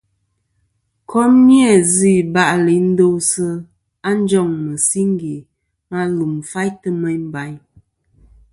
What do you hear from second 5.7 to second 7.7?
ma lum faytɨ meyn bayn.